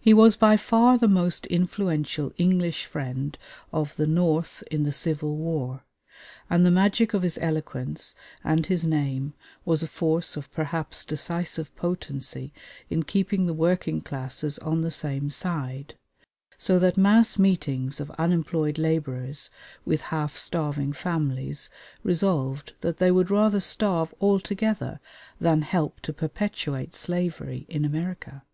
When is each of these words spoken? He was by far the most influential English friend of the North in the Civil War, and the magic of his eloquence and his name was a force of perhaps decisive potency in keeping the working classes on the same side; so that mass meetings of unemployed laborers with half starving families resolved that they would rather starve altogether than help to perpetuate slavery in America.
He 0.00 0.14
was 0.14 0.36
by 0.36 0.56
far 0.56 0.96
the 0.98 1.08
most 1.08 1.46
influential 1.46 2.32
English 2.38 2.84
friend 2.84 3.36
of 3.72 3.96
the 3.96 4.06
North 4.06 4.62
in 4.70 4.84
the 4.84 4.92
Civil 4.92 5.34
War, 5.36 5.82
and 6.48 6.64
the 6.64 6.70
magic 6.70 7.12
of 7.12 7.22
his 7.22 7.36
eloquence 7.42 8.14
and 8.44 8.66
his 8.66 8.84
name 8.84 9.34
was 9.64 9.82
a 9.82 9.88
force 9.88 10.36
of 10.36 10.48
perhaps 10.52 11.04
decisive 11.04 11.74
potency 11.74 12.52
in 12.88 13.02
keeping 13.02 13.46
the 13.46 13.52
working 13.52 14.00
classes 14.00 14.60
on 14.60 14.82
the 14.82 14.92
same 14.92 15.28
side; 15.28 15.96
so 16.56 16.78
that 16.78 16.96
mass 16.96 17.36
meetings 17.36 17.98
of 17.98 18.12
unemployed 18.12 18.78
laborers 18.78 19.50
with 19.84 20.02
half 20.14 20.36
starving 20.36 20.92
families 20.92 21.68
resolved 22.04 22.74
that 22.80 22.98
they 22.98 23.10
would 23.10 23.32
rather 23.32 23.58
starve 23.58 24.14
altogether 24.20 25.00
than 25.40 25.62
help 25.62 25.98
to 25.98 26.12
perpetuate 26.12 26.94
slavery 26.94 27.66
in 27.68 27.84
America. 27.84 28.44